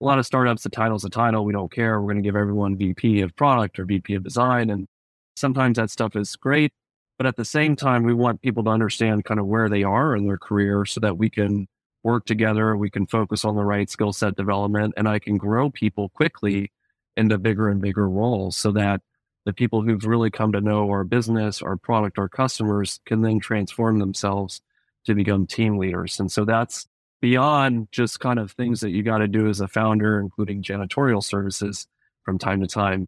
[0.00, 1.44] a lot of startups, the title's a title.
[1.44, 2.00] We don't care.
[2.00, 4.70] We're going to give everyone VP of product or VP of design.
[4.70, 4.86] And
[5.36, 6.72] sometimes that stuff is great.
[7.18, 10.16] But at the same time, we want people to understand kind of where they are
[10.16, 11.68] in their career so that we can
[12.02, 12.74] work together.
[12.76, 16.72] We can focus on the right skill set development and I can grow people quickly
[17.16, 19.02] into bigger and bigger roles so that
[19.44, 23.38] the people who've really come to know our business, our product, our customers can then
[23.38, 24.62] transform themselves
[25.04, 26.20] to become team leaders.
[26.20, 26.86] And so that's
[27.20, 31.22] beyond just kind of things that you got to do as a founder, including janitorial
[31.22, 31.86] services
[32.24, 33.06] from time to time.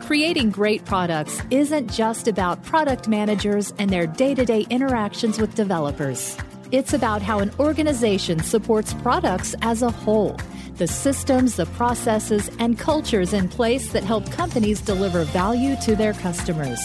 [0.00, 5.54] Creating great products isn't just about product managers and their day to day interactions with
[5.54, 6.36] developers.
[6.70, 10.36] It's about how an organization supports products as a whole
[10.76, 16.14] the systems, the processes, and cultures in place that help companies deliver value to their
[16.14, 16.80] customers.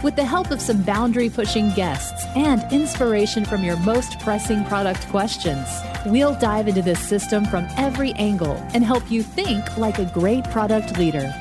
[0.00, 5.08] With the help of some boundary pushing guests and inspiration from your most pressing product
[5.08, 5.66] questions,
[6.06, 10.44] we'll dive into this system from every angle and help you think like a great
[10.50, 11.34] product leader.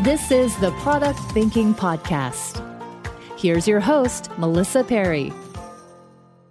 [0.00, 2.64] This is the Product Thinking Podcast.
[3.38, 5.30] Here's your host, Melissa Perri.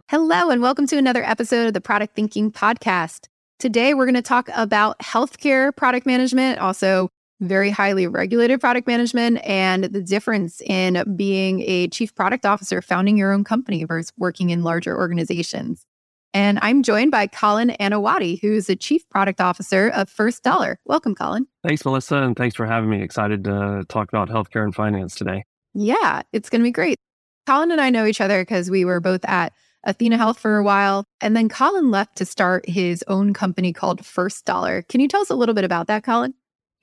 [0.09, 3.29] Hello, and welcome to another episode of the Product Thinking Podcast.
[3.57, 9.39] Today, we're going to talk about healthcare product management, also very highly regulated product management,
[9.43, 14.49] and the difference in being a chief product officer, founding your own company versus working
[14.49, 15.85] in larger organizations.
[16.33, 20.79] And I'm joined by Colin Anawaty, who's the chief product officer of First Dollar.
[20.85, 21.47] Welcome, Colin.
[21.65, 23.01] Thanks, Melissa, and thanks for having me.
[23.01, 25.45] Excited to talk about healthcare and finance today.
[25.73, 26.97] Yeah, it's going to be great.
[27.45, 30.63] Colin and I know each other because we were both at Athena Health for a
[30.63, 31.05] while.
[31.21, 34.81] And then Colin left to start his own company called First Dollar.
[34.83, 36.33] Can you tell us a little bit about that, Colin?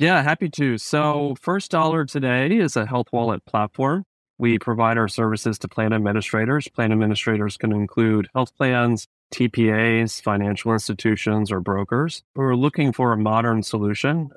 [0.04, 0.76] Yeah, happy to.
[0.76, 4.04] So, First Dollar today is a health wallet platform.
[4.36, 6.68] We provide our services to plan administrators.
[6.68, 13.14] Plan administrators can include health plans, TPAs, financial institutions, or brokers who are looking for
[13.14, 14.28] a modern solution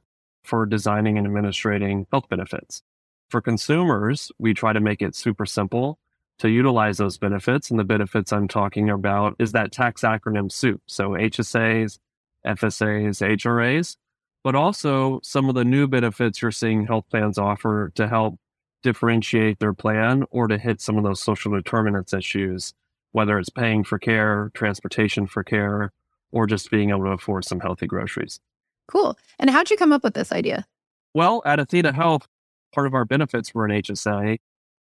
[0.42, 2.82] for designing and administrating health benefits.
[3.30, 6.00] For consumers, we try to make it super simple
[6.40, 7.70] to utilize those benefits.
[7.70, 10.82] And the benefits I'm talking about is that tax acronym soup.
[10.86, 12.00] So HSAs,
[12.46, 13.98] FSAs, HRAs,
[14.44, 18.40] but also some of the new benefits you're seeing health plans offer to help
[18.84, 22.74] differentiate their plan or to hit some of those social determinants issues,
[23.12, 25.92] whether it's paying for care, transportation for care,
[26.32, 28.40] or just being able to afford some healthy groceries.
[28.88, 29.18] Cool.
[29.40, 30.66] And how'd you come up with this idea?
[31.14, 32.28] Well, at Athena Health,
[32.74, 34.38] part of our benefits were an HSA.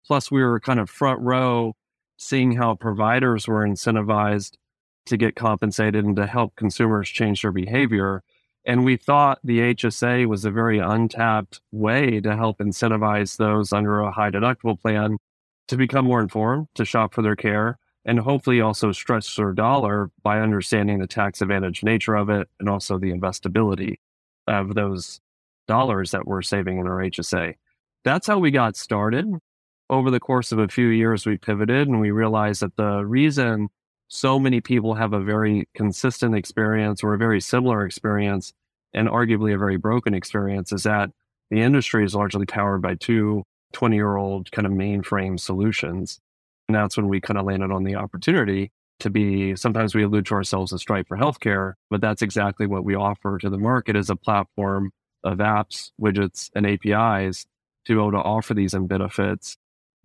[0.06, 1.74] Plus, we were kind of front row
[2.16, 4.56] seeing how providers were incentivized
[5.06, 8.22] to get compensated and to help consumers change their behavior.
[8.66, 14.00] And we thought the HSA was a very untapped way to help incentivize those under
[14.00, 15.18] a high deductible plan
[15.68, 20.10] to become more informed, to shop for their care, and hopefully also stretch their dollar
[20.22, 23.96] by understanding the tax advantage nature of it and also the investability
[24.46, 25.20] of those
[25.66, 27.54] dollars that we're saving in our HSA.
[28.04, 29.26] That's how we got started
[29.90, 33.68] over the course of a few years, we pivoted and we realized that the reason
[34.08, 38.52] so many people have a very consistent experience or a very similar experience
[38.92, 41.10] and arguably a very broken experience is that
[41.50, 46.20] the industry is largely powered by two 20 year old kind of mainframe solutions.
[46.68, 48.70] And that's when we kind of landed on the opportunity
[49.00, 52.84] to be sometimes we allude to ourselves as Stripe for healthcare, but that's exactly what
[52.84, 54.92] we offer to the market as a platform
[55.24, 57.46] of apps, widgets, and APIs
[57.86, 59.56] to be able to offer these and benefits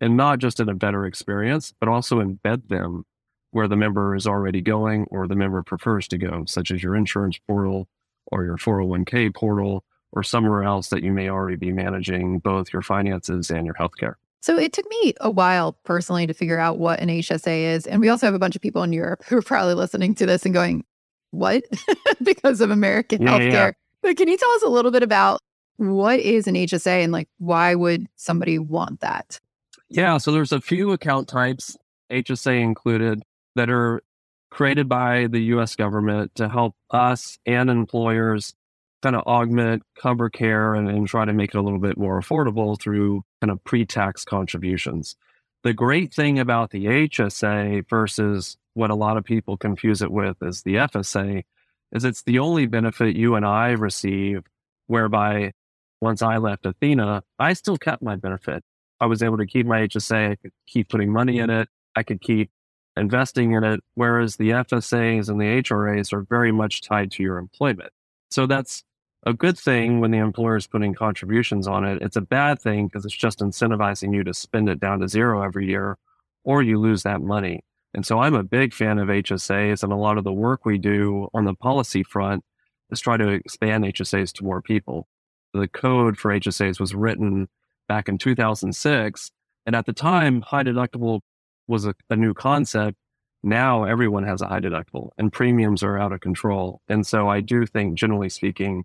[0.02, 3.04] and not just in a better experience, but also embed them
[3.52, 6.96] where the member is already going or the member prefers to go, such as your
[6.96, 7.88] insurance portal
[8.32, 12.82] or your 401k portal or somewhere else that you may already be managing both your
[12.82, 14.16] finances and your healthcare.
[14.42, 17.86] So it took me a while personally to figure out what an HSA is.
[17.86, 20.26] And we also have a bunch of people in Europe who are probably listening to
[20.26, 20.86] this and going,
[21.32, 21.64] what?
[22.24, 23.52] because of American yeah, healthcare.
[23.52, 23.72] Yeah.
[24.02, 25.42] But can you tell us a little bit about
[25.78, 29.40] what is an HSA and like why would somebody want that?
[29.90, 31.76] Yeah, so there's a few account types,
[32.12, 33.24] HSA included,
[33.56, 34.02] that are
[34.50, 38.54] created by the US government to help us and employers
[39.02, 42.20] kind of augment cover care and, and try to make it a little bit more
[42.20, 45.16] affordable through kind of pre tax contributions.
[45.64, 50.38] The great thing about the HSA versus what a lot of people confuse it with
[50.42, 51.44] is the FSA
[51.92, 54.44] is it's the only benefit you and I receive
[54.88, 55.54] whereby
[56.02, 58.64] once I left Athena, I still kept my benefit.
[59.02, 60.32] I was able to keep my HSA.
[60.32, 61.68] I could keep putting money in it.
[61.96, 62.52] I could keep
[63.00, 63.82] investing in it.
[63.96, 67.92] Whereas the FSAs and the HRAs are very much tied to your employment.
[68.30, 68.84] So that's
[69.26, 72.02] a good thing when the employer is putting contributions on it.
[72.02, 75.42] It's a bad thing because it's just incentivizing you to spend it down to zero
[75.42, 75.98] every year
[76.44, 77.64] or you lose that money.
[77.94, 80.78] And so I'm a big fan of HSAs and a lot of the work we
[80.78, 82.44] do on the policy front
[82.92, 85.08] is try to expand HSAs to more people.
[85.54, 87.50] The code for HSAs was written
[87.88, 89.32] back in 2006.
[89.66, 91.22] And at the time, high deductible
[91.70, 92.98] was a, a new concept.
[93.42, 96.82] Now everyone has a high deductible and premiums are out of control.
[96.90, 98.84] And so I do think, generally speaking,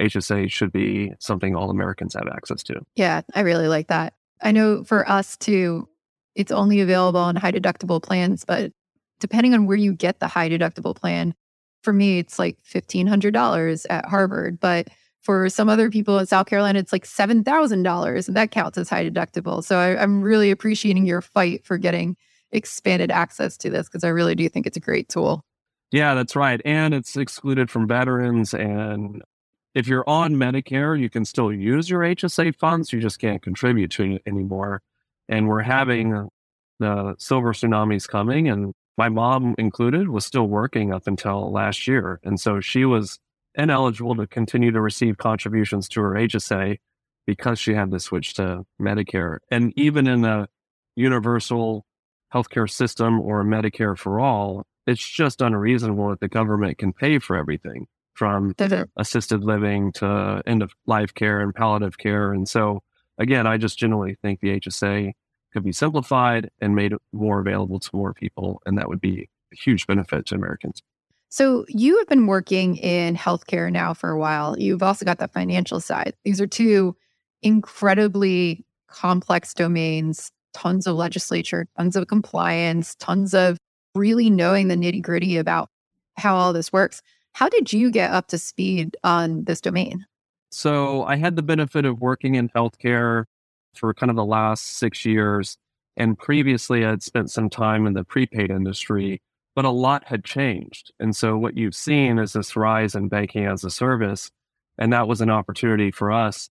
[0.00, 2.80] HSA should be something all Americans have access to.
[2.96, 4.14] Yeah, I really like that.
[4.42, 5.88] I know for us too,
[6.34, 8.72] it's only available on high deductible plans, but
[9.20, 11.34] depending on where you get the high deductible plan,
[11.82, 14.58] for me, it's like $1,500 at Harvard.
[14.58, 14.88] But
[15.22, 19.08] for some other people in South Carolina, it's like $7,000, and that counts as high
[19.08, 19.62] deductible.
[19.64, 22.16] So I, I'm really appreciating your fight for getting
[22.50, 25.44] expanded access to this because I really do think it's a great tool.
[25.92, 26.60] Yeah, that's right.
[26.64, 28.52] And it's excluded from veterans.
[28.52, 29.22] And
[29.74, 32.92] if you're on Medicare, you can still use your HSA funds.
[32.92, 34.82] You just can't contribute to it anymore.
[35.28, 36.28] And we're having
[36.78, 38.48] the silver tsunamis coming.
[38.48, 42.20] And my mom included was still working up until last year.
[42.24, 43.18] And so she was
[43.54, 46.78] ineligible to continue to receive contributions to her HSA
[47.26, 49.38] because she had to switch to Medicare.
[49.50, 50.48] And even in a
[50.96, 51.84] universal
[52.32, 57.36] healthcare system or Medicare for all, it's just unreasonable that the government can pay for
[57.36, 58.54] everything from
[58.96, 62.32] assisted living to end of life care and palliative care.
[62.32, 62.82] And so,
[63.18, 65.12] again, I just generally think the HSA
[65.52, 68.60] could be simplified and made more available to more people.
[68.66, 70.82] And that would be a huge benefit to Americans.
[71.32, 74.54] So, you have been working in healthcare now for a while.
[74.58, 76.12] You've also got the financial side.
[76.26, 76.94] These are two
[77.40, 83.56] incredibly complex domains, tons of legislature, tons of compliance, tons of
[83.94, 85.70] really knowing the nitty gritty about
[86.18, 87.00] how all this works.
[87.32, 90.04] How did you get up to speed on this domain?
[90.50, 93.24] So, I had the benefit of working in healthcare
[93.74, 95.56] for kind of the last six years.
[95.96, 99.22] And previously, I'd spent some time in the prepaid industry,
[99.54, 100.92] but a lot had changed.
[100.98, 104.30] And so, what you've seen is this rise in banking as a service.
[104.78, 106.48] And that was an opportunity for us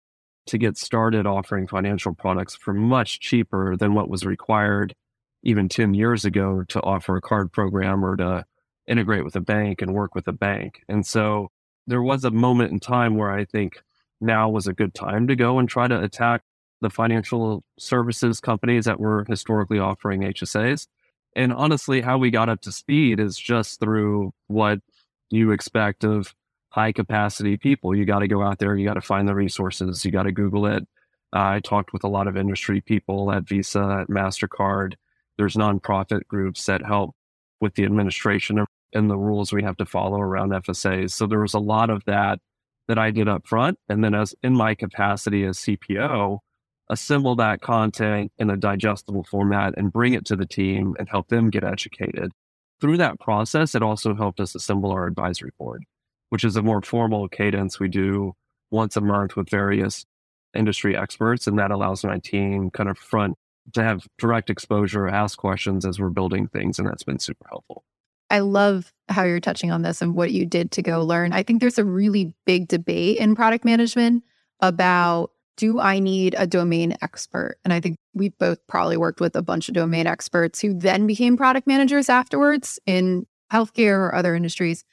[0.47, 4.93] to get started offering financial products for much cheaper than what was required
[5.43, 8.45] even 10 years ago to offer a card program or to
[8.87, 10.81] integrate with a bank and work with a bank.
[10.87, 11.49] And so
[11.87, 13.81] there was a moment in time where I think
[14.19, 16.43] now was a good time to go and try to attack
[16.81, 20.87] the financial services companies that were historically offering HSAs.
[21.35, 24.79] And honestly, how we got up to speed is just through what
[25.29, 26.33] you expect of
[26.69, 27.95] high capacity people.
[27.95, 30.31] You got to go out there, you got to find the resources, you got to
[30.31, 30.83] Google it.
[31.33, 34.93] Uh, I talked with a lot of industry people at Visa, at MasterCard.
[35.37, 37.15] There's nonprofit groups that help
[37.61, 41.11] with the administration and the rules we have to follow around FSAs.
[41.11, 42.39] So there was a lot of that
[42.87, 43.77] that I did up front.
[43.87, 46.39] And then as in my capacity as CPO,
[46.91, 51.29] assemble that content in a digestible format and bring it to the team and help
[51.29, 52.31] them get educated.
[52.81, 55.85] Through that process, it also helped us assemble our advisory board,
[56.29, 58.33] which is a more formal cadence we do
[58.71, 60.05] once a month with various
[60.53, 61.47] industry experts.
[61.47, 63.37] And that allows my team kind of front
[63.73, 66.77] to have direct exposure, ask questions as we're building things.
[66.77, 67.83] And that's been super helpful.
[68.29, 71.31] I love how you're touching on this and what you did to go learn.
[71.31, 74.23] I think there's a really big debate in product management
[74.59, 77.57] about do I need a domain expert?
[77.63, 81.07] And I think we both probably worked with a bunch of domain experts who then
[81.07, 84.83] became product managers afterwards in healthcare or other industries.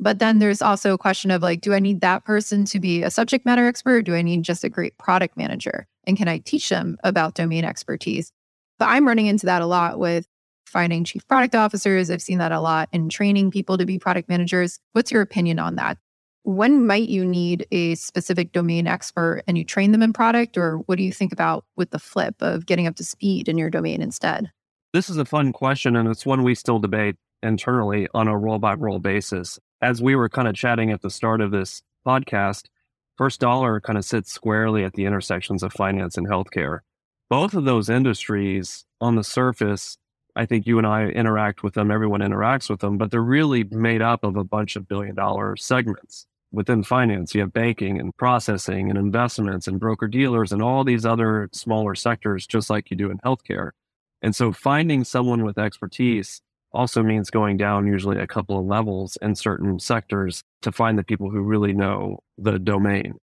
[0.00, 3.02] But then there's also a question of like, do I need that person to be
[3.02, 4.02] a subject matter expert?
[4.02, 5.86] Do I need just a great product manager?
[6.04, 8.32] And can I teach them about domain expertise?
[8.78, 10.26] But I'm running into that a lot with
[10.66, 12.10] finding chief product officers.
[12.10, 14.78] I've seen that a lot in training people to be product managers.
[14.92, 15.98] What's your opinion on that?
[16.42, 20.56] When might you need a specific domain expert and you train them in product?
[20.56, 23.58] Or what do you think about with the flip of getting up to speed in
[23.58, 24.50] your domain instead?
[24.94, 28.58] This is a fun question, and it's one we still debate internally on a role
[28.58, 29.58] by role basis.
[29.82, 32.64] As we were kind of chatting at the start of this podcast,
[33.16, 36.80] First Dollar kind of sits squarely at the intersections of finance and healthcare.
[37.28, 39.98] Both of those industries on the surface
[40.38, 43.64] I think you and I interact with them, everyone interacts with them, but they're really
[43.64, 43.82] mm-hmm.
[43.82, 46.26] made up of a bunch of billion dollar segments.
[46.52, 51.04] Within finance, you have banking and processing and investments and broker dealers and all these
[51.04, 53.72] other smaller sectors, just like you do in healthcare.
[54.22, 56.40] And so finding someone with expertise
[56.72, 61.04] also means going down usually a couple of levels in certain sectors to find the
[61.04, 63.18] people who really know the domain.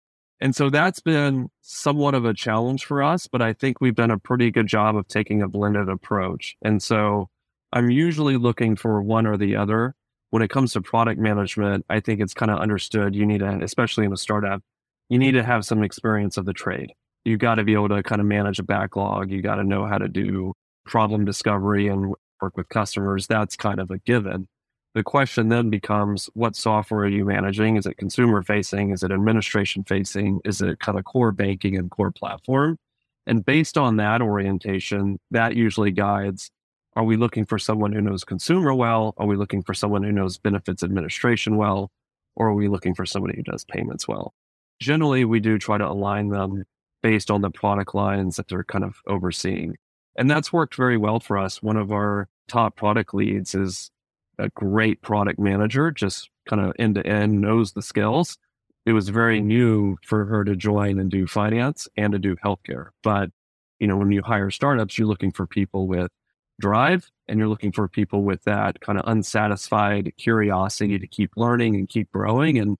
[0.41, 4.09] And so that's been somewhat of a challenge for us, but I think we've done
[4.09, 6.55] a pretty good job of taking a blended approach.
[6.63, 7.29] And so
[7.71, 9.93] I'm usually looking for one or the other.
[10.31, 13.59] When it comes to product management, I think it's kind of understood you need to,
[13.61, 14.61] especially in a startup,
[15.09, 16.93] you need to have some experience of the trade.
[17.23, 19.29] You got to be able to kind of manage a backlog.
[19.29, 20.53] You got to know how to do
[20.85, 23.27] problem discovery and work with customers.
[23.27, 24.47] That's kind of a given.
[24.93, 27.77] The question then becomes what software are you managing?
[27.77, 28.91] Is it consumer facing?
[28.91, 30.41] Is it administration facing?
[30.43, 32.77] Is it kind of core banking and core platform?
[33.25, 36.51] And based on that orientation, that usually guides
[36.95, 39.13] are we looking for someone who knows consumer well?
[39.17, 41.89] Are we looking for someone who knows benefits administration well?
[42.35, 44.33] Or are we looking for somebody who does payments well?
[44.81, 46.63] Generally, we do try to align them
[47.01, 49.77] based on the product lines that they're kind of overseeing.
[50.17, 51.63] And that's worked very well for us.
[51.63, 53.89] One of our top product leads is
[54.41, 58.37] a great product manager, just kind of end to end knows the skills.
[58.85, 59.47] It was very mm-hmm.
[59.47, 62.87] new for her to join and do finance and to do healthcare.
[63.03, 63.29] But,
[63.79, 66.11] you know, when you hire startups, you're looking for people with
[66.59, 71.75] drive and you're looking for people with that kind of unsatisfied curiosity to keep learning
[71.75, 72.57] and keep growing.
[72.57, 72.77] And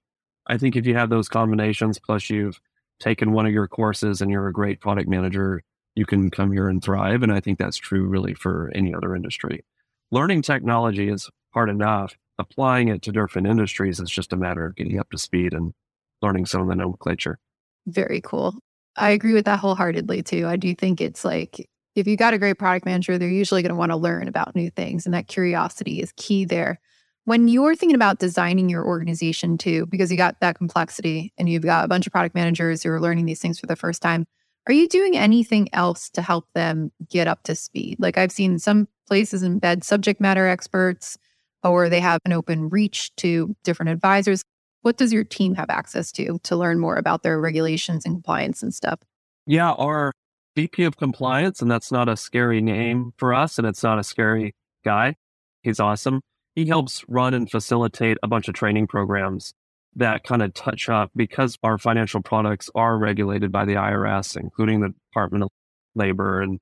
[0.48, 2.60] I think if you have those combinations, plus you've
[3.00, 5.62] taken one of your courses and you're a great product manager,
[5.96, 7.24] you can come here and thrive.
[7.24, 9.64] And I think that's true really for any other industry.
[10.12, 12.16] Learning technology is hard enough.
[12.38, 15.74] Applying it to different industries is just a matter of getting up to speed and
[16.22, 17.40] learning some of the nomenclature.
[17.88, 18.56] Very cool.
[18.98, 20.48] I agree with that wholeheartedly too.
[20.48, 23.70] I do think it's like if you got a great product manager, they're usually going
[23.72, 26.80] to want to learn about new things, and that curiosity is key there.
[27.26, 31.64] When you're thinking about designing your organization too, because you got that complexity and you've
[31.64, 34.26] got a bunch of product managers who are learning these things for the first time,
[34.68, 37.98] are you doing anything else to help them get up to speed?
[38.00, 41.18] Like I've seen some places embed subject matter experts
[41.64, 44.44] or they have an open reach to different advisors.
[44.82, 48.64] What does your team have access to to learn more about their regulations and compliance
[48.64, 49.00] and stuff?
[49.46, 50.12] Yeah, our
[50.56, 54.04] VP of compliance, and that's not a scary name for us, and it's not a
[54.04, 54.54] scary
[54.84, 55.16] guy.
[55.62, 56.22] He's awesome.
[56.56, 59.54] He helps run and facilitate a bunch of training programs
[59.96, 64.82] that kind of touch up because our financial products are regulated by the IRS, including
[64.82, 65.50] the Department of
[65.96, 66.60] Labor and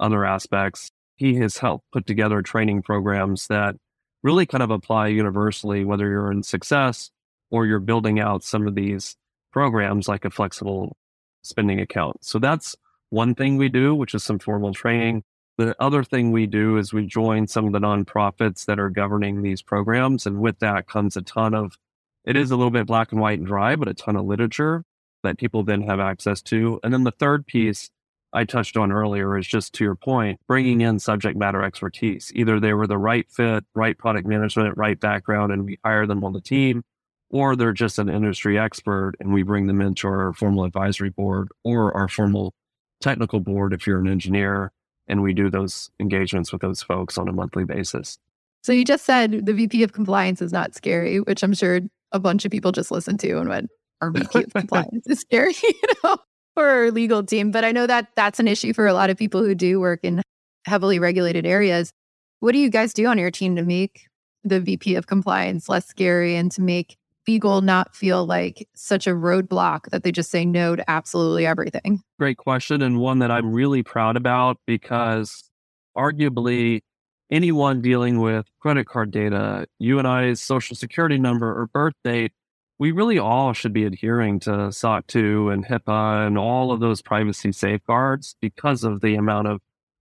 [0.00, 0.90] other aspects.
[1.16, 3.76] He has helped put together training programs that
[4.22, 7.10] really kind of apply universally, whether you're in success
[7.50, 9.16] or you're building out some of these
[9.52, 10.96] programs like a flexible
[11.42, 12.24] spending account.
[12.24, 12.76] So that's
[13.10, 15.22] one thing we do, which is some formal training.
[15.58, 19.42] The other thing we do is we join some of the nonprofits that are governing
[19.42, 20.24] these programs.
[20.24, 21.76] And with that comes a ton of,
[22.24, 24.84] it is a little bit black and white and dry, but a ton of literature
[25.22, 26.80] that people then have access to.
[26.82, 27.90] And then the third piece
[28.32, 32.32] I touched on earlier is just to your point, bringing in subject matter expertise.
[32.34, 36.24] Either they were the right fit, right product management, right background, and we hire them
[36.24, 36.82] on the team,
[37.30, 41.48] or they're just an industry expert and we bring them into our formal advisory board
[41.64, 42.54] or our formal
[43.00, 44.72] technical board if you're an engineer.
[45.08, 48.18] And we do those engagements with those folks on a monthly basis.
[48.62, 51.80] So you just said the VP of compliance is not scary, which I'm sure
[52.12, 53.70] a bunch of people just listened to and went,
[54.00, 55.74] our VP of compliance is scary, you
[56.04, 56.16] know?
[56.54, 57.50] For our legal team.
[57.50, 60.00] But I know that that's an issue for a lot of people who do work
[60.02, 60.22] in
[60.66, 61.92] heavily regulated areas.
[62.40, 64.06] What do you guys do on your team to make
[64.44, 66.96] the VP of compliance less scary and to make
[67.28, 72.00] legal not feel like such a roadblock that they just say no to absolutely everything?
[72.18, 72.82] Great question.
[72.82, 75.48] And one that I'm really proud about because
[75.96, 76.82] arguably
[77.30, 82.32] anyone dealing with credit card data, you and I's social security number or birth date
[82.78, 87.02] we really all should be adhering to SOC 2 and HIPAA and all of those
[87.02, 89.60] privacy safeguards because of the amount of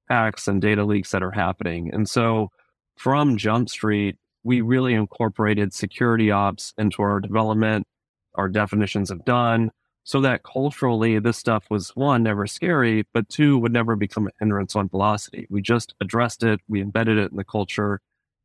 [0.10, 1.94] hacks and data leaks that are happening.
[1.94, 2.50] And so
[2.98, 7.86] from Jump Street, we really incorporated security ops into our development,
[8.36, 9.72] our definitions of done,
[10.04, 14.32] so that culturally this stuff was one, never scary, but two, would never become a
[14.40, 15.46] hindrance on velocity.
[15.50, 18.02] We just addressed it, we embedded it in the culture,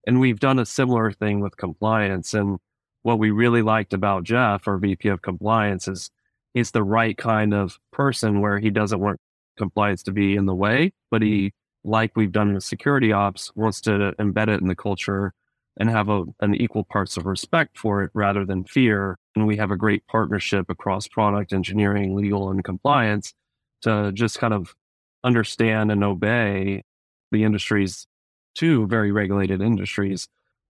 [0.06, 2.35] and we've done a similar thing with compliance.
[2.35, 2.59] And
[3.06, 6.10] what we really liked about Jeff, our VP of compliance, is
[6.54, 9.20] he's the right kind of person where he doesn't want
[9.56, 11.52] compliance to be in the way, but he,
[11.84, 15.32] like we've done with security ops, wants to embed it in the culture
[15.78, 19.16] and have a, an equal parts of respect for it rather than fear.
[19.36, 23.34] And we have a great partnership across product engineering, legal, and compliance
[23.82, 24.75] to just kind of
[25.22, 26.82] understand and obey
[27.30, 28.08] the industries,
[28.56, 30.26] two very regulated industries,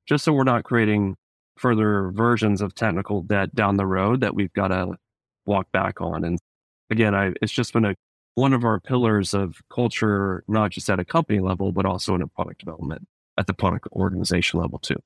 [0.06, 1.16] just so we're not creating
[1.56, 4.96] further versions of technical debt down the road that we've got to
[5.46, 6.24] walk back on.
[6.24, 6.38] And
[6.90, 7.94] again, I, it's just been a
[8.34, 12.20] one of our pillars of culture, not just at a company level, but also in
[12.20, 13.08] a product development
[13.38, 14.96] at the product organization level too.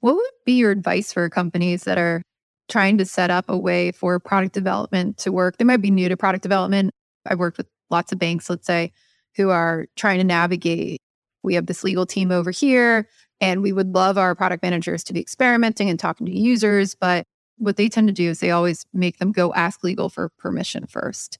[0.00, 2.22] What would be your advice for companies that are
[2.68, 5.58] trying to set up a way for product development to work?
[5.58, 6.92] They might be new to product development.
[7.26, 8.92] I've worked with lots of banks, let's say,
[9.36, 11.00] who are trying to navigate.
[11.42, 13.06] We have this legal team over here.
[13.40, 16.94] And we would love our product managers to be experimenting and talking to users.
[16.94, 17.24] But
[17.56, 20.86] what they tend to do is they always make them go ask legal for permission
[20.86, 21.38] first.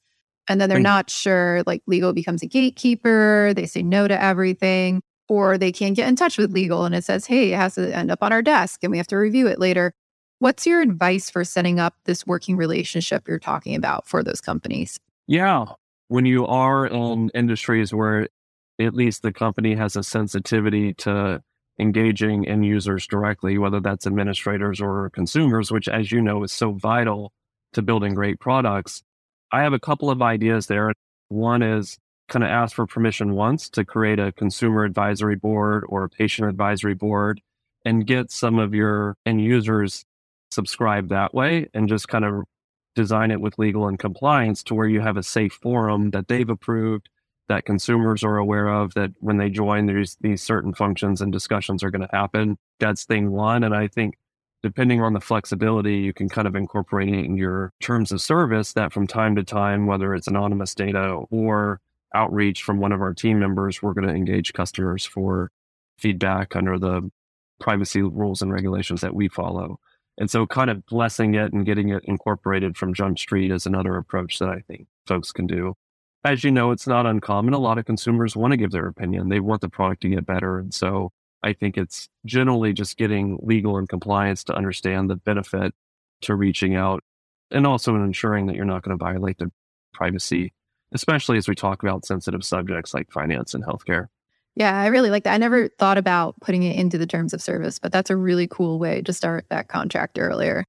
[0.48, 0.82] And then they're mm.
[0.82, 3.52] not sure, like legal becomes a gatekeeper.
[3.54, 5.02] They say no to everything.
[5.28, 7.94] or they can't get in touch with legal and it says, hey, it has to
[7.94, 9.92] end up on our desk and we have to review it later.
[10.38, 14.98] What's your advice for setting up this working relationship you're talking about for those companies?
[15.26, 15.66] Yeah.
[16.08, 18.28] When you are in industries where
[18.80, 21.42] at least the company has a sensitivity to
[21.78, 26.72] engaging end users directly, whether that's administrators or consumers, which, as you know, is so
[26.72, 27.32] vital
[27.72, 29.02] to building great products.
[29.52, 30.92] I have a couple of ideas there.
[31.28, 36.04] One is kind of ask for permission once to create a consumer advisory board or
[36.04, 37.40] a patient advisory board
[37.84, 40.04] and get some of your end users
[40.50, 42.44] subscribe that way and just kind of
[42.94, 46.50] design it with legal and compliance to where you have a safe forum that they've
[46.50, 47.08] approved
[47.48, 51.82] that consumers are aware of that when they join there's these certain functions and discussions
[51.82, 52.56] are going to happen.
[52.80, 54.14] That's thing one and i think
[54.62, 58.72] depending on the flexibility you can kind of incorporate it in your terms of service
[58.72, 61.80] that from time to time whether it's anonymous data or
[62.14, 65.50] outreach from one of our team members we're going to engage customers for
[65.98, 67.10] feedback under the
[67.58, 69.78] privacy rules and regulations that we follow.
[70.16, 73.96] And so kind of blessing it and getting it incorporated from jump street is another
[73.96, 75.74] approach that i think folks can do
[76.28, 77.54] as you know, it's not uncommon.
[77.54, 79.30] A lot of consumers want to give their opinion.
[79.30, 80.58] They want the product to get better.
[80.58, 81.10] And so
[81.42, 85.74] I think it's generally just getting legal and compliance to understand the benefit
[86.22, 87.02] to reaching out
[87.50, 89.50] and also in ensuring that you're not going to violate their
[89.94, 90.52] privacy,
[90.92, 94.08] especially as we talk about sensitive subjects like finance and healthcare.
[94.54, 95.34] Yeah, I really like that.
[95.34, 98.48] I never thought about putting it into the terms of service, but that's a really
[98.48, 100.64] cool way to start that contract earlier.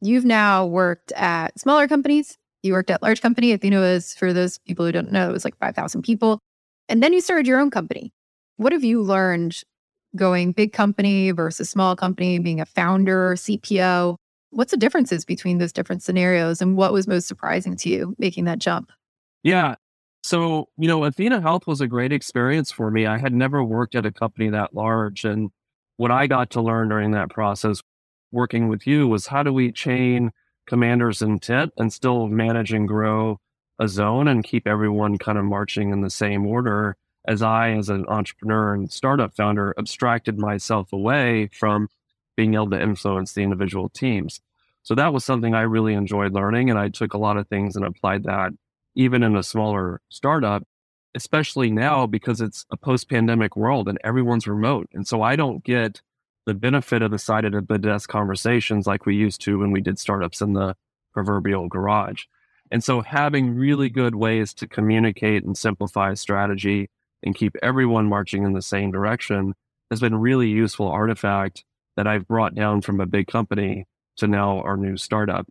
[0.00, 3.52] You've now worked at smaller companies you worked at large company.
[3.52, 6.40] Athena was, for those people who don't know, it was like 5,000 people.
[6.88, 8.12] And then you started your own company.
[8.56, 9.62] What have you learned
[10.14, 14.16] going big company versus small company, being a founder, CPO?
[14.50, 18.44] What's the differences between those different scenarios and what was most surprising to you making
[18.44, 18.92] that jump?
[19.42, 19.74] Yeah.
[20.22, 23.06] So, you know, Athena Health was a great experience for me.
[23.06, 25.24] I had never worked at a company that large.
[25.24, 25.50] And
[25.98, 27.82] what I got to learn during that process
[28.32, 30.30] working with you was how do we chain
[30.66, 33.38] commander's intent and still manage and grow
[33.78, 37.88] a zone and keep everyone kind of marching in the same order as I, as
[37.88, 41.88] an entrepreneur and startup founder, abstracted myself away from
[42.36, 44.40] being able to influence the individual teams.
[44.82, 46.70] So that was something I really enjoyed learning.
[46.70, 48.52] And I took a lot of things and applied that
[48.94, 50.62] even in a smaller startup,
[51.14, 54.88] especially now because it's a post pandemic world and everyone's remote.
[54.92, 56.02] And so I don't get
[56.46, 59.80] the benefit of the side of the desk conversations like we used to when we
[59.80, 60.76] did startups in the
[61.12, 62.24] proverbial garage.
[62.70, 66.88] And so having really good ways to communicate and simplify strategy
[67.22, 69.54] and keep everyone marching in the same direction
[69.90, 71.64] has been a really useful artifact
[71.96, 75.46] that I've brought down from a big company to now our new startup.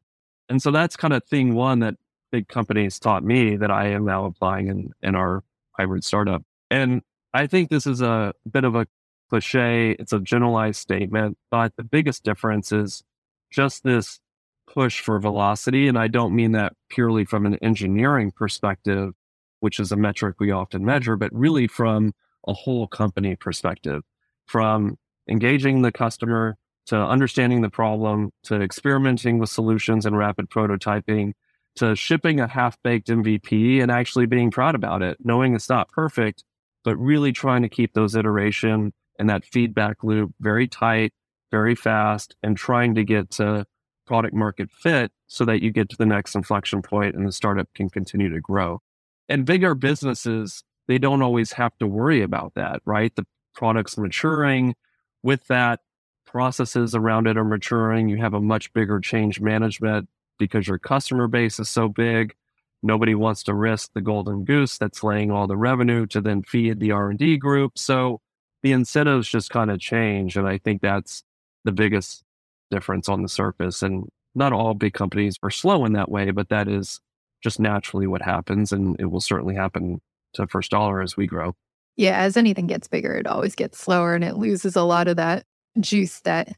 [0.49, 1.95] And so that's kind of thing one that
[2.31, 6.43] big companies taught me that I am now applying in, in our hybrid startup.
[6.69, 7.01] And
[7.33, 8.87] I think this is a bit of a
[9.29, 13.03] cliche, it's a generalized statement, but the biggest difference is
[13.51, 14.19] just this
[14.67, 15.87] push for velocity.
[15.87, 19.13] And I don't mean that purely from an engineering perspective,
[19.59, 22.13] which is a metric we often measure, but really from
[22.47, 24.03] a whole company perspective,
[24.45, 24.97] from
[25.29, 26.57] engaging the customer
[26.87, 31.33] to understanding the problem to experimenting with solutions and rapid prototyping
[31.75, 35.89] to shipping a half baked MVP and actually being proud about it, knowing it's not
[35.89, 36.43] perfect,
[36.83, 41.13] but really trying to keep those iteration and that feedback loop very tight,
[41.51, 43.65] very fast, and trying to get to
[44.05, 47.67] product market fit so that you get to the next inflection point and the startup
[47.73, 48.81] can continue to grow.
[49.27, 53.15] And bigger businesses, they don't always have to worry about that, right?
[53.15, 53.25] The
[53.55, 54.75] product's maturing.
[55.23, 55.79] With that,
[56.25, 58.09] processes around it are maturing.
[58.09, 62.35] You have a much bigger change management because your customer base is so big.
[62.83, 66.79] Nobody wants to risk the golden goose that's laying all the revenue to then feed
[66.79, 67.77] the R&D group.
[67.77, 68.21] So
[68.65, 70.35] the incentives just kind of change.
[70.35, 71.23] And I think that's
[71.65, 72.23] the biggest
[72.71, 73.83] difference on the surface.
[73.83, 76.99] And not all big companies are slow in that way, but that is
[77.43, 78.71] just naturally what happens.
[78.71, 80.01] And it will certainly happen
[80.33, 81.53] to First Dollar as we grow.
[81.95, 85.15] Yeah, as anything gets bigger, it always gets slower and it loses a lot of
[85.17, 85.45] that
[85.79, 86.49] juice that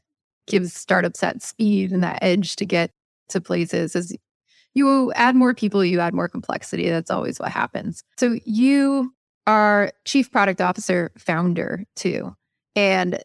[0.46, 2.90] gives startups that speed and that edge to get
[3.28, 3.94] to places.
[3.94, 4.16] As
[4.72, 6.88] you add more people, you add more complexity.
[6.88, 8.02] That's always what happens.
[8.16, 9.12] So you
[9.48, 12.36] our chief product officer founder too.
[12.76, 13.18] And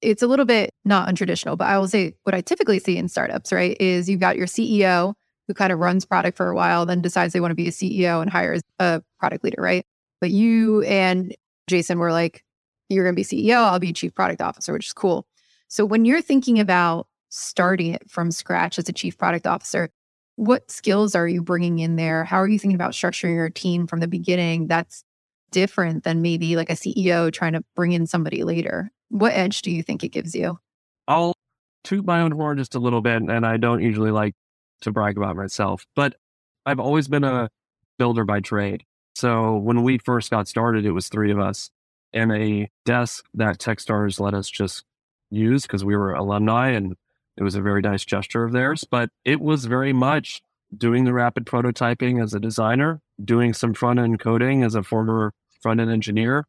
[0.00, 3.08] it's a little bit not untraditional, but I will say what I typically see in
[3.08, 5.14] startups, right, is you've got your CEO
[5.46, 7.72] who kind of runs product for a while, then decides they want to be a
[7.72, 9.84] CEO and hires a product leader, right?
[10.20, 11.36] But you and
[11.68, 12.42] Jason were like,
[12.88, 15.26] you're going to be CEO, I'll be chief product officer, which is cool.
[15.68, 19.90] So when you're thinking about starting it from scratch as a chief product officer,
[20.36, 22.24] what skills are you bringing in there?
[22.24, 25.04] How are you thinking about structuring your team from the beginning that's
[25.56, 28.92] different than maybe like a CEO trying to bring in somebody later?
[29.08, 30.58] What edge do you think it gives you?
[31.08, 31.32] I'll
[31.82, 34.34] toot my own horn just a little bit, and I don't usually like
[34.82, 36.16] to brag about myself, but
[36.66, 37.48] I've always been a
[37.98, 38.84] builder by trade.
[39.14, 41.70] So when we first got started, it was three of us
[42.12, 44.84] and a desk that Techstars let us just
[45.30, 46.96] use because we were alumni and
[47.38, 48.84] it was a very nice gesture of theirs.
[48.84, 50.42] But it was very much
[50.76, 55.32] doing the rapid prototyping as a designer, doing some front end coding as a former
[55.60, 56.46] front end engineer,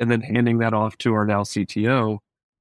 [0.00, 2.18] and then handing that off to our now CTO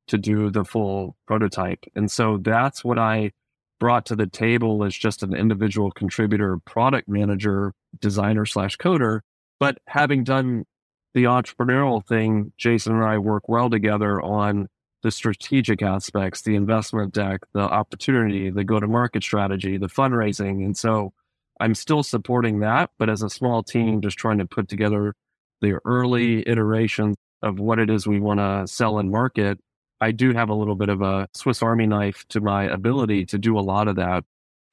[0.08, 1.84] to do the full prototype.
[1.96, 3.32] And so that's what I
[3.80, 9.22] brought to the table as just an individual contributor, product manager, designer slash coder.
[9.60, 10.66] But having done
[11.14, 14.68] the entrepreneurial thing, Jason and I work well together on
[15.04, 20.66] the strategic aspects, the investment deck, the opportunity, the go to market strategy, the fundraising.
[20.66, 21.14] And so
[21.60, 25.16] I'm still supporting that, but as a small team, just trying to put together
[25.62, 25.90] the mm-hmm.
[25.90, 29.60] early iterations of what it is we want to sell and market
[30.00, 33.38] I do have a little bit of a Swiss Army knife to my ability to
[33.38, 34.24] do a lot of that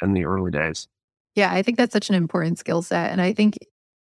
[0.03, 0.87] in the early days.
[1.35, 3.11] Yeah, I think that's such an important skill set.
[3.11, 3.57] And I think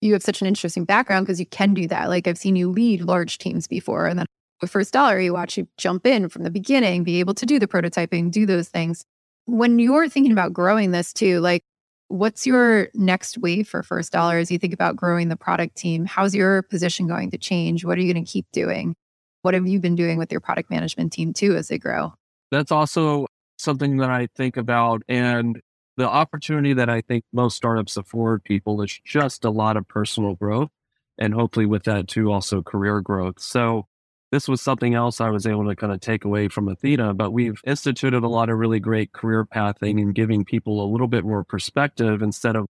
[0.02, 2.10] you have such an interesting background because you can do that.
[2.10, 4.06] Like I've seen you lead large teams before.
[4.06, 4.26] And then
[4.62, 7.60] with First Dollar, you watch you jump in from the beginning, be able to do
[7.60, 9.04] the prototyping, do those things.
[9.46, 11.64] When you're thinking about growing this too, like
[12.10, 16.06] what's your next wave for First Dollar as you think about growing the product team?
[16.06, 17.86] How's your position going to change?
[17.86, 18.96] What are you going to keep doing?
[19.42, 22.14] What have you been doing with your product management team too as they grow?
[22.52, 25.04] That's also something that I think about.
[25.08, 25.62] And
[25.98, 30.36] the opportunity that I think most startups afford people is just a lot of personal
[30.36, 30.70] growth.
[31.18, 33.40] And hopefully, with that too, also career growth.
[33.40, 33.88] So,
[34.32, 37.32] this was something else I was able to kind of take away from Athena, but
[37.32, 41.24] we've instituted a lot of really great career pathing and giving people a little bit
[41.24, 42.66] more perspective instead of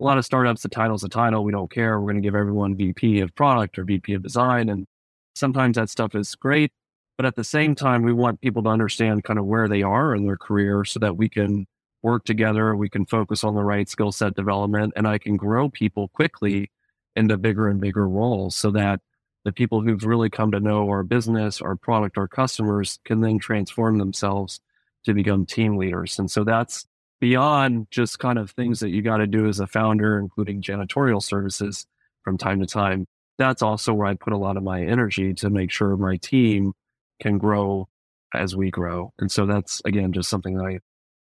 [0.00, 1.44] a lot of startups, the title's a title.
[1.44, 2.00] We don't care.
[2.00, 4.68] We're going to give everyone VP of product or VP of design.
[4.68, 4.86] And
[5.34, 6.72] Sometimes that stuff is great,
[7.16, 10.14] but at the same time, we want people to understand kind of where they are
[10.14, 11.66] in their career so that we can
[12.02, 15.68] work together, we can focus on the right skill set development, and I can grow
[15.68, 16.70] people quickly
[17.14, 19.00] into bigger and bigger roles so that
[19.44, 23.38] the people who've really come to know our business, our product, our customers can then
[23.38, 24.60] transform themselves
[25.04, 26.18] to become team leaders.
[26.18, 26.86] And so that's
[27.20, 31.22] beyond just kind of things that you got to do as a founder, including janitorial
[31.22, 31.86] services
[32.22, 33.06] from time to time
[33.40, 36.74] that's also where I put a lot of my energy to make sure my team
[37.20, 37.88] can grow
[38.34, 39.12] as we grow.
[39.18, 40.78] And so that's again just something that I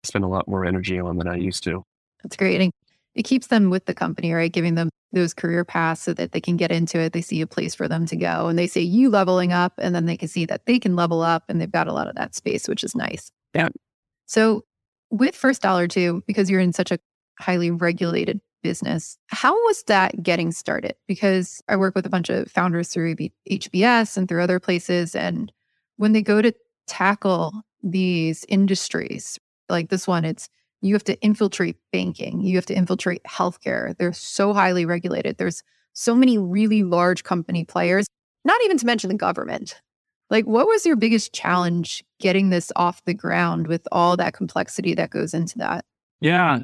[0.04, 1.84] spend a lot more energy on than I used to.
[2.22, 2.60] That's great.
[2.60, 2.72] And
[3.14, 4.52] it keeps them with the company, right?
[4.52, 7.12] Giving them those career paths so that they can get into it.
[7.12, 8.48] They see a place for them to go.
[8.48, 11.22] And they see you leveling up, and then they can see that they can level
[11.22, 13.30] up and they've got a lot of that space, which is nice.
[13.54, 13.68] Yeah.
[14.26, 14.64] So
[15.10, 16.98] with First Dollar too, because you're in such a
[17.38, 19.18] highly regulated business.
[19.28, 20.96] How was that getting started?
[21.06, 23.14] Because I work with a bunch of founders through
[23.48, 25.14] HBS and through other places.
[25.14, 25.52] And
[25.96, 26.52] when they go to
[26.88, 30.48] tackle these industries, like this one, it's
[30.84, 33.96] you have to infiltrate banking, you have to infiltrate healthcare.
[33.96, 35.38] They're so highly regulated.
[35.38, 35.62] There's
[35.94, 38.06] so many really large company players,
[38.44, 39.80] not even to mention the government.
[40.28, 44.94] Like, what was your biggest challenge getting this off the ground with all that complexity
[44.94, 45.84] that goes into that?
[46.20, 46.60] Yeah.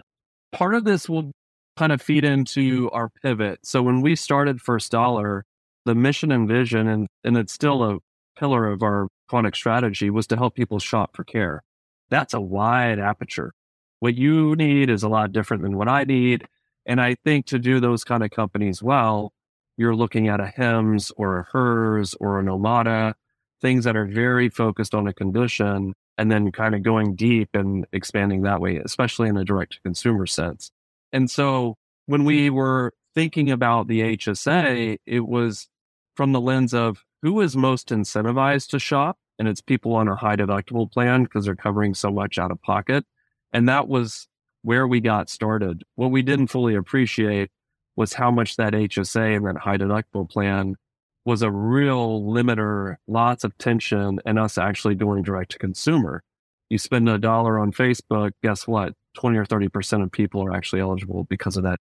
[0.52, 1.30] Part of this will
[1.76, 3.60] kind of feed into our pivot.
[3.62, 5.44] So when we started First Dollar,
[5.86, 7.98] the mission and vision, and, and it's still a
[8.38, 11.62] pillar of our product strategy, was to help people shop for care.
[12.10, 13.52] That's a wide aperture.
[14.00, 16.46] What you need is a lot different than what I need.
[16.86, 19.32] And I think to do those kind of companies well,
[19.76, 23.14] you're looking at a Hims or a Hers or an Omada,
[23.60, 27.86] things that are very focused on a condition and then kind of going deep and
[27.92, 30.70] expanding that way, especially in a direct to consumer sense.
[31.12, 32.26] And so when mm-hmm.
[32.26, 35.68] we were thinking about the HSA, it was
[36.14, 39.18] from the lens of who is most incentivized to shop.
[39.38, 42.60] And it's people on a high deductible plan because they're covering so much out of
[42.60, 43.06] pocket.
[43.52, 44.28] And that was
[44.62, 45.82] where we got started.
[45.96, 47.50] What we didn't fully appreciate
[47.96, 50.76] was how much that HSA and that high deductible plan
[51.24, 56.22] was a real limiter, lots of tension, and us actually doing direct to consumer.
[56.70, 58.94] You spend a dollar on Facebook, guess what?
[59.14, 61.78] 20 or 30% of people are actually eligible because of that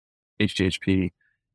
[0.41, 1.11] HDHP,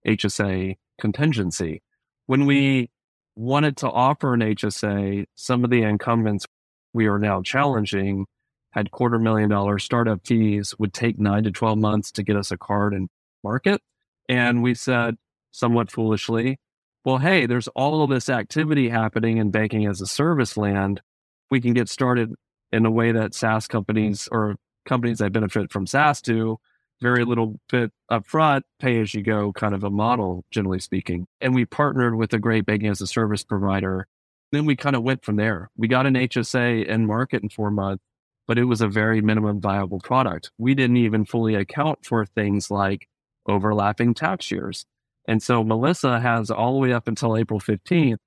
[0.08, 1.82] HSA contingency.
[2.26, 2.90] When we
[3.36, 6.46] wanted to offer an HSA, some of the incumbents
[6.94, 8.26] we are now challenging
[8.72, 12.52] had quarter million dollar startup fees, would take nine to 12 months to get us
[12.52, 13.10] a card and
[13.44, 13.82] market.
[14.30, 15.16] And we said,
[15.52, 16.60] somewhat foolishly,
[17.04, 21.02] well, hey, there's all of this activity happening in banking as a service land.
[21.50, 22.34] We can get started
[22.72, 26.58] in a way that SaaS companies or companies that benefit from SaaS do,
[27.02, 31.28] very little bit upfront, pay as you go kind of a model, generally speaking.
[31.40, 34.08] And we partnered with a great banking as a service provider.
[34.52, 35.70] Then we kind of went from there.
[35.78, 38.04] We got an HSA in market in four months,
[38.48, 40.52] but it was a very minimum viable product.
[40.58, 43.08] We didn't even fully account for things like
[43.46, 44.86] overlapping tax years.
[45.28, 48.18] And so Melissa has all the way up until April 15th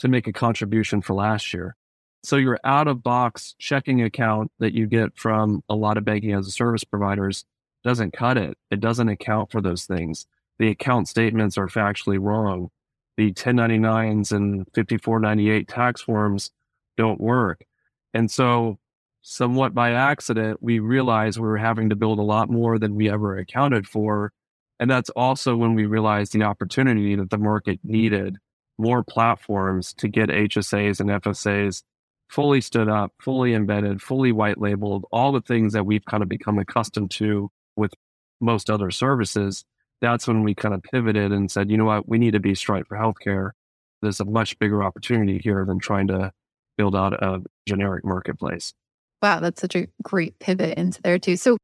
[0.00, 1.76] to make a contribution for last year.
[2.24, 6.32] So your out of box checking account that you get from a lot of banking
[6.32, 7.44] as a service providers
[7.84, 8.58] doesn't cut it.
[8.70, 10.26] It doesn't account for those things.
[10.58, 12.70] The account statements are factually wrong.
[13.16, 16.50] The 1099s and 5498 tax forms
[16.96, 17.64] don't work.
[18.12, 18.78] And so,
[19.22, 23.10] somewhat by accident, we realized we were having to build a lot more than we
[23.10, 24.32] ever accounted for.
[24.80, 28.36] And that's also when we realized the opportunity that the market needed
[28.78, 31.82] more platforms to get HSAs and FSAs
[32.28, 36.28] fully stood up, fully embedded, fully white labeled, all the things that we've kind of
[36.28, 37.92] become accustomed to with
[38.40, 39.64] most other services,
[40.00, 42.54] that's when we kind of pivoted and said, you know what, we need to be
[42.54, 43.50] Stripe for healthcare.
[44.00, 46.32] There's a much bigger opportunity here than trying to
[46.76, 48.72] build out a generic marketplace.
[49.22, 51.36] Wow, that's such a great pivot into there too.
[51.36, 51.56] So,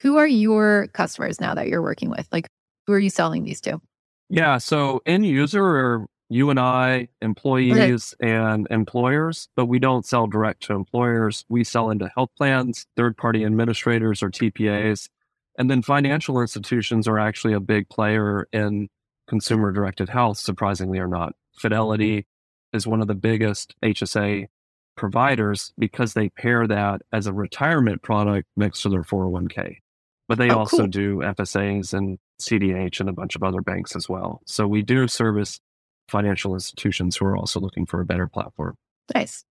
[0.00, 2.26] who are your customers now that you're working with?
[2.32, 2.46] Like,
[2.86, 3.80] who are you selling these to?
[4.28, 8.32] Yeah, so end user are you and I, employees okay.
[8.32, 11.44] and employers, but we don't sell direct to employers.
[11.48, 15.08] We sell into health plans, third party administrators or TPAs,
[15.58, 18.88] and then financial institutions are actually a big player in
[19.28, 21.34] consumer directed health, surprisingly or not.
[21.58, 22.26] Fidelity
[22.72, 24.46] is one of the biggest HSA
[25.00, 29.78] providers because they pair that as a retirement product next to their 401k.
[30.28, 30.86] But they oh, also cool.
[30.88, 34.42] do FSAs and CDH and a bunch of other banks as well.
[34.44, 35.58] So we do service
[36.08, 38.76] financial institutions who are also looking for a better platform.
[39.14, 39.42] Nice.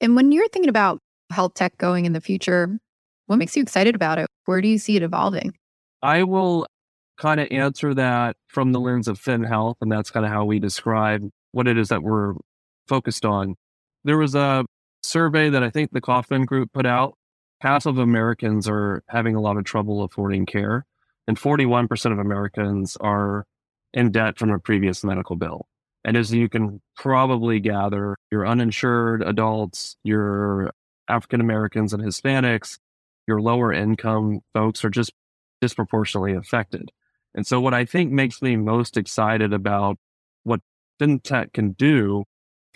[0.00, 1.00] And when you're thinking about
[1.32, 2.78] health tech going in the future,
[3.26, 4.26] what makes you excited about it?
[4.44, 5.54] Where do you see it evolving?
[6.02, 6.66] I will
[7.16, 10.44] kind of answer that from the lens of Fin Health, and that's kind of how
[10.44, 12.34] we describe what it is that we're
[12.86, 13.54] focused on.
[14.04, 14.64] There was a
[15.08, 17.16] survey that I think the Kaufman Group put out.
[17.60, 20.86] Half of Americans are having a lot of trouble affording care,
[21.26, 23.44] and 41% of Americans are
[23.92, 25.66] in debt from a previous medical bill.
[26.04, 30.72] And as you can probably gather, your uninsured adults, your
[31.08, 32.78] African Americans and Hispanics,
[33.26, 35.12] your lower income folks are just
[35.60, 36.90] disproportionately affected.
[37.34, 39.98] And so, what I think makes me most excited about
[40.44, 40.60] what
[41.00, 42.24] fintech can do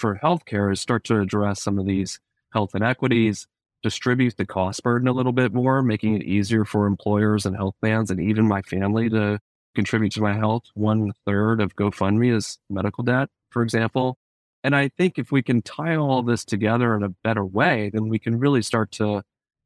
[0.03, 2.19] for healthcare is start to address some of these
[2.53, 3.47] health inequities,
[3.85, 7.77] distribute the cost burden a little bit more, making it easier for employers and health
[7.81, 9.39] plans and even my family to
[9.77, 10.65] contribute to my health.
[10.75, 14.19] One third of GoFundMe is medical debt, for example.
[14.65, 18.09] And I think if we can tie all this together in a better way, then
[18.09, 19.23] we can really start to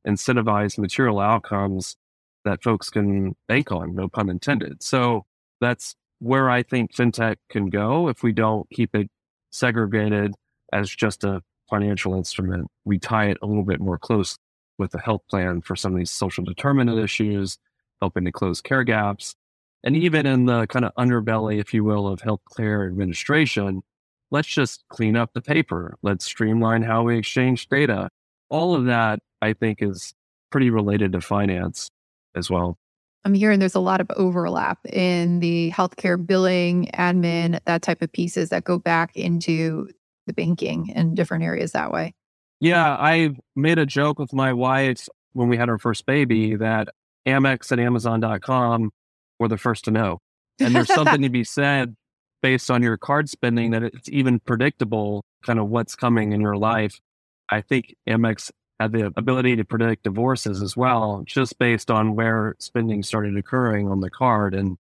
[0.07, 1.97] incentivize material outcomes
[2.45, 4.83] that folks can bank on, no pun intended.
[4.83, 5.25] So
[5.63, 9.11] that's where I think fintech can go if we don't keep it
[9.51, 10.35] segregated
[10.73, 12.69] as just a financial instrument.
[12.85, 14.39] We tie it a little bit more close
[14.79, 17.59] with a health plan for some of these social determinant issues,
[18.01, 19.35] helping to close care gaps.
[19.83, 23.83] And even in the kind of underbelly, if you will, of health care administration,
[24.31, 25.97] let's just clean up the paper.
[26.03, 28.11] Let's streamline how we exchange data.
[28.49, 30.15] All of that, I think, is
[30.51, 31.91] pretty related to finance
[32.35, 32.79] as well.
[33.27, 38.13] I'm hearing there's a lot of overlap in the healthcare billing, admin, that type of
[38.13, 39.89] pieces that go back into
[40.29, 42.15] the banking and different areas that way.
[42.61, 46.87] Yeah, I made a joke with my wife when we had our first baby that
[47.27, 48.91] Amex and Amazon.com
[49.41, 50.19] were the first to know.
[50.61, 51.97] And there's something to be said
[52.43, 56.57] based on your card spending that it's even predictable kind of what's coming in your
[56.57, 57.01] life.
[57.51, 62.55] I think Amex had the ability to predict divorces as well, just based on where
[62.59, 64.55] spending started occurring on the card.
[64.55, 64.77] And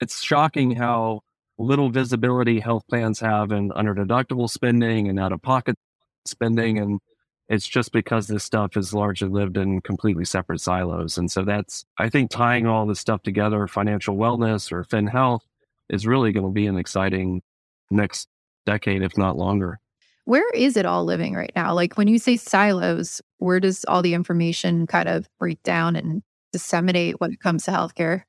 [0.00, 1.20] it's shocking how
[1.58, 5.76] little visibility health plans have in under deductible spending and out of pocket
[6.24, 6.78] spending.
[6.78, 7.00] And
[7.48, 11.18] it's just because this stuff is largely lived in completely separate silos.
[11.18, 15.44] And so that's, I think, tying all this stuff together, financial wellness or fin health,
[15.88, 17.42] is really going to be an exciting
[17.90, 18.28] next
[18.64, 19.80] decade, if not longer.
[20.24, 21.74] Where is it all living right now?
[21.74, 26.22] Like when you say silos, where does all the information kind of break down and
[26.52, 28.22] disseminate when it comes to healthcare?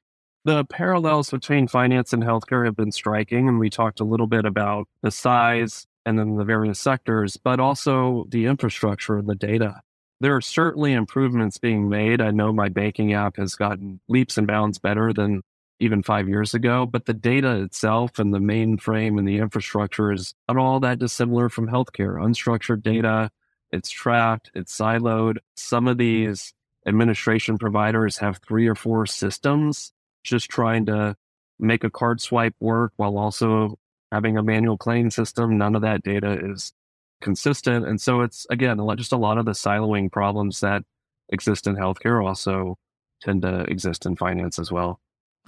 [0.43, 3.47] The parallels between finance and healthcare have been striking.
[3.47, 7.59] And we talked a little bit about the size and then the various sectors, but
[7.59, 9.81] also the infrastructure and the data.
[10.19, 12.21] There are certainly improvements being made.
[12.21, 15.41] I know my banking app has gotten leaps and bounds better than
[15.81, 20.35] even five years ago, but the data itself and the mainframe and the infrastructure is
[20.47, 22.21] not all that dissimilar from healthcare.
[22.21, 23.31] Unstructured data,
[23.71, 25.37] it's tracked, it's siloed.
[25.55, 26.53] Some of these
[26.85, 29.91] administration providers have three or four systems
[30.23, 31.15] just trying to
[31.59, 33.79] make a card swipe work while also
[34.11, 35.57] having a manual claim system.
[35.57, 36.73] None of that data is
[37.21, 37.87] consistent.
[37.87, 40.83] And so it's, again, just a lot of the siloing problems that
[41.29, 42.77] exist in healthcare also
[43.21, 44.99] tend to exist in finance as well.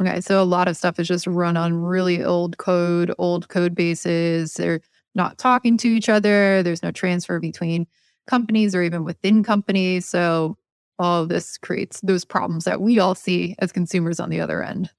[0.02, 0.22] Okay.
[0.22, 4.56] So a lot of stuff is just run on really old code, old code bases.
[4.56, 4.82] They're
[5.16, 6.64] not talking to each other.
[6.64, 7.88] There's no transfer between
[8.28, 10.06] companies or even within companies.
[10.06, 10.58] So
[11.00, 14.64] all of this creates those problems that we all see as consumers on the other
[14.64, 14.90] end.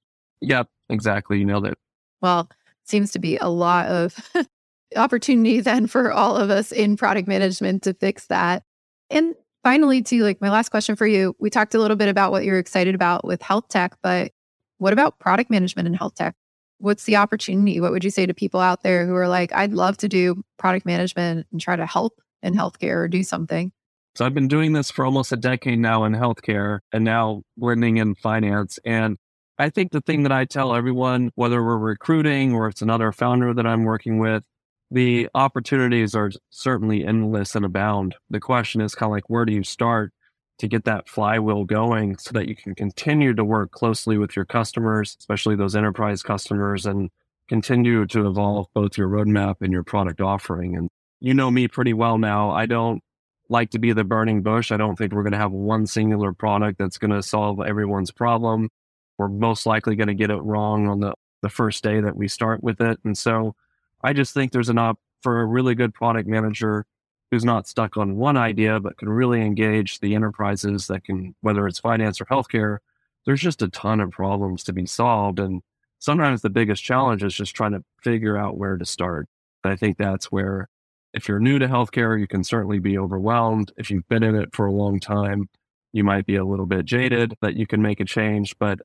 [0.40, 1.38] Yep, exactly.
[1.38, 1.78] You nailed it.
[2.20, 2.48] Well,
[2.84, 4.16] seems to be a lot of
[4.96, 8.62] opportunity then for all of us in product management to fix that.
[9.10, 12.30] And finally, to like my last question for you, we talked a little bit about
[12.30, 14.32] what you're excited about with health tech, but
[14.78, 16.34] what about product management in health tech?
[16.78, 17.80] What's the opportunity?
[17.80, 20.42] What would you say to people out there who are like, I'd love to do
[20.58, 23.72] product management and try to help in healthcare or do something?
[24.16, 27.96] So I've been doing this for almost a decade now in healthcare and now blending
[27.96, 28.78] in finance.
[28.84, 29.16] And
[29.58, 33.52] I think the thing that I tell everyone, whether we're recruiting or it's another founder
[33.54, 34.44] that I'm working with,
[34.90, 38.14] the opportunities are certainly endless and abound.
[38.30, 40.12] The question is kind of like, where do you start
[40.58, 44.44] to get that flywheel going so that you can continue to work closely with your
[44.44, 47.10] customers, especially those enterprise customers, and
[47.48, 50.76] continue to evolve both your roadmap and your product offering.
[50.76, 50.88] And
[51.20, 52.50] you know me pretty well now.
[52.50, 53.02] I don't
[53.48, 54.72] like to be the burning bush.
[54.72, 58.10] I don't think we're going to have one singular product that's going to solve everyone's
[58.10, 58.70] problem.
[59.18, 62.28] We're most likely going to get it wrong on the, the first day that we
[62.28, 62.98] start with it.
[63.04, 63.54] And so
[64.02, 66.86] I just think there's an op for a really good product manager
[67.34, 71.66] who's not stuck on one idea, but can really engage the enterprises that can, whether
[71.66, 72.78] it's finance or healthcare,
[73.26, 75.40] there's just a ton of problems to be solved.
[75.40, 75.62] And
[75.98, 79.26] sometimes the biggest challenge is just trying to figure out where to start.
[79.64, 80.68] I think that's where,
[81.12, 83.72] if you're new to healthcare, you can certainly be overwhelmed.
[83.76, 85.48] If you've been in it for a long time,
[85.92, 88.56] you might be a little bit jaded that you can make a change.
[88.60, 88.78] But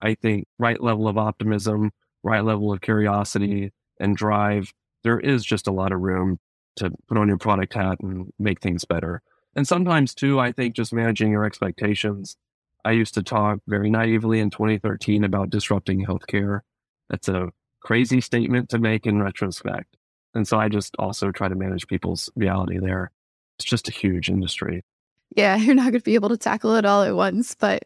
[0.00, 1.92] I think right level of optimism,
[2.24, 4.72] right level of curiosity and drive,
[5.04, 6.40] there is just a lot of room
[6.76, 9.22] to put on your product hat and make things better.
[9.54, 12.36] And sometimes too, I think just managing your expectations.
[12.84, 16.60] I used to talk very naively in 2013 about disrupting healthcare.
[17.10, 19.96] That's a crazy statement to make in retrospect.
[20.34, 23.10] And so I just also try to manage people's reality there.
[23.58, 24.82] It's just a huge industry.
[25.36, 27.84] Yeah, you're not going to be able to tackle it all at once, but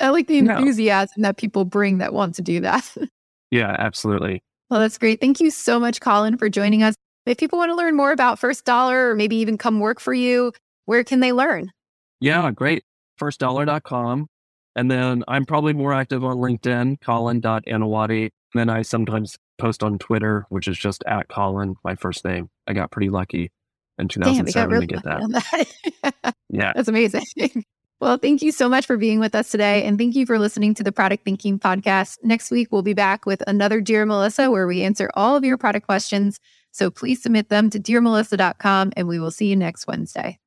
[0.00, 1.28] I like the enthusiasm no.
[1.28, 2.94] that people bring that want to do that.
[3.50, 4.42] yeah, absolutely.
[4.68, 5.20] Well, that's great.
[5.20, 6.94] Thank you so much, Colin, for joining us.
[7.26, 10.14] If people want to learn more about First Dollar or maybe even come work for
[10.14, 10.52] you,
[10.84, 11.72] where can they learn?
[12.20, 12.84] Yeah, great.
[13.20, 14.28] Firstdollar.com.
[14.76, 18.22] And then I'm probably more active on LinkedIn, colin.anawaty.
[18.22, 22.48] And then I sometimes post on Twitter, which is just at Colin, my first name.
[22.66, 23.50] I got pretty lucky
[23.98, 25.66] in 2007 Damn, to get that.
[26.02, 26.34] that.
[26.50, 26.72] yeah.
[26.74, 27.24] That's amazing.
[27.98, 29.82] Well, thank you so much for being with us today.
[29.84, 32.18] And thank you for listening to the Product Thinking Podcast.
[32.22, 35.56] Next week, we'll be back with another Dear Melissa, where we answer all of your
[35.56, 36.38] product questions.
[36.76, 40.38] So please submit them to dearmelissa.com and we will see you next Wednesday.